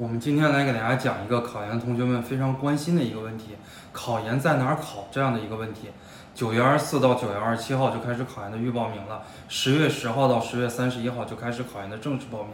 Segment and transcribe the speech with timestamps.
[0.00, 3.48] 我们今天来给大家讲一个考研同学们非常关心的一个问题：
[3.92, 5.90] 考研在哪儿考这样的一个问题。
[6.34, 12.52] 九月二十四到九月二十七号就开始考研的预报名了，十月十号到十月三十一号就开始考研的正式报名。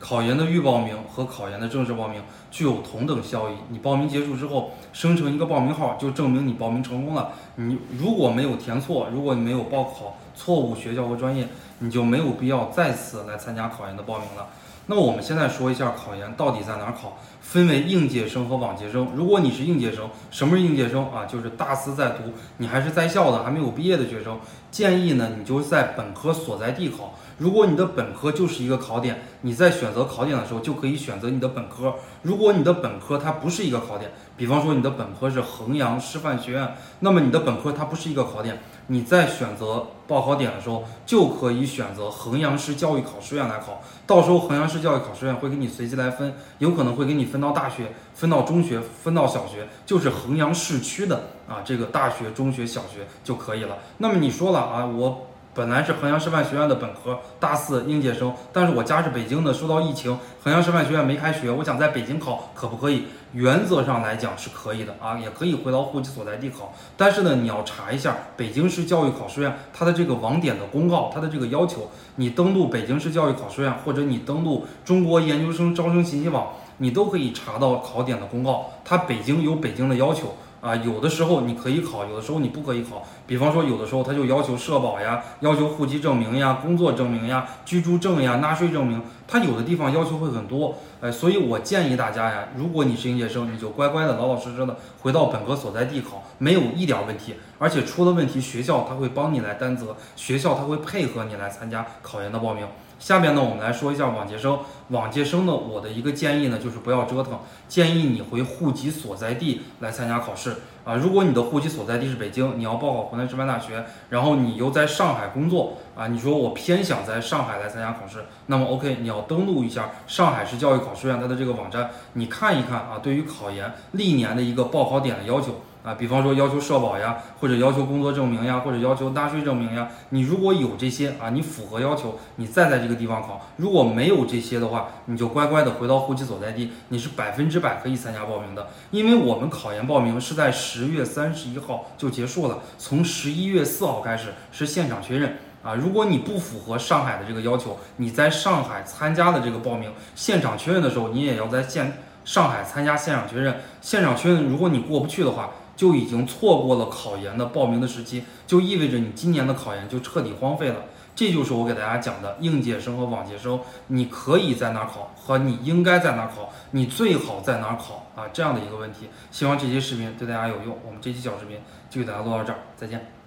[0.00, 2.20] 考研的预报名和考研的正式报名
[2.50, 3.52] 具有同等效益。
[3.68, 7.30] 你报名结束之后生成一个报名号，就证明你报名成功了。
[7.54, 11.46] 你如果没有填错，如果你没有报考错误学校和专业，
[11.78, 14.48] 你就没有必要再次来参加考研的报名了。
[14.90, 19.06] 那我们现在说一下考研到底在哪儿考，分为应届生和往届生。
[19.14, 21.26] 如果你是应届生，什么是应届生啊？
[21.26, 27.14] 就是大四在读，你还是在校的，还没有毕业的学生，建议呢你就在本科所在地考。
[27.38, 31.94] 如果你的本科就是一个考点，你在选择考点的时候就可以选择你的本科。
[32.22, 43.80] 如果你的本科它不是一个考点，比方说你的本科是衡阳师范学院，那么你的本科它不是一个考点，你在选择报考点的时候就可以选择衡阳市教育考试院来考。
[44.04, 53.78] 到时候衡阳市教育考试院会给你随机来分，有可能会给你分到大学、分到中学、分到小学，就是衡阳市区的啊这个大学、中学、小学就可以了。
[53.96, 55.24] 那么你说了啊，我。
[55.54, 63.06] 本来是衡阳师范学院的本科大四应届生，但是我家是北京的，受到疫情，衡阳师范学院没开学，我想在北京考，可不可以？
[63.32, 66.72] 原则上来讲是可以的啊，也可以回到户籍所在地考。
[66.96, 80.34] 但是呢，你要查一下北京市教育考试院它的这个网点的公告，它的这个要求，你登录北京市教育考试院，或者你登录中国研究生招生信息网，你都可以查到考点的公告，它北京有北京的要求。
[80.60, 83.06] 啊，有的时候你可以考，有的时候你不可以考。
[83.28, 90.74] 比方说，有的时候他就要求社保呀，要求户籍证明呀、工作证明呀、居住证呀、纳税证明，他有的地方要求会很多。
[91.00, 97.34] 哎，所以我建议大家呀，如果你是应届生，你就乖乖的、老老实实的回到本科所在地考，没有一点问题。
[97.60, 102.66] 而且出了问题，学校他会帮你来担责，学校他会配合你来参加考研的报名。
[102.98, 104.58] 下面呢，我们来说一下往届生。
[104.88, 110.94] 往届生呢，我的一个建议呢，就是不要折腾，建议你回户籍所在地来参加考试啊。
[110.94, 125.60] 如果你的户籍所在地是北京，你要报考湖南师范大学，然后你又在上海工作啊，你说我偏想在上海来参加考试，那么 OK，你要登录一下上海市教育考试院它的这个网站，你看一看啊，对于考研历年的一个报考点的要求。
[125.84, 138.68] 啊，比方说要求社保呀，或者要求工作证明呀，或者要求纳税证明呀，你如果有这些啊，你符合要求，你再在这个地方考；如果没有这些的话，你就乖乖的回到户籍所在地，你是百分之百可以参加报名的。
[138.90, 145.74] 因为我们考研报名是在十月三十一号就结束了，从十一月四号开始是现场确认啊。
[145.74, 153.60] 如果你不符合上海的这个要求，你在上海参加的这个报名现场确认的时候，你也要在现上海参加现场确认。
[153.80, 160.84] 现场确认，如果你过不去的话，就已经错过了考研的报名的时期，就意味着你今年的考研就彻底荒废了。
[161.14, 168.26] 这就是我给大家讲的应届生和往届生，你可以在哪考和你应该在哪考，你最好在哪考啊？
[168.32, 169.08] 这样的一个问题。
[169.30, 170.76] 希望这期视频对大家有用。
[170.84, 171.58] 我们这期小视频
[171.88, 173.17] 就给大家录到这儿，再见。